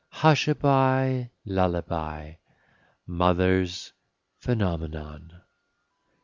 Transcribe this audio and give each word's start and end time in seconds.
Hushaby, 0.11 1.29
lullaby, 1.45 2.33
mother's 3.05 3.93
phenomenon. 4.35 5.41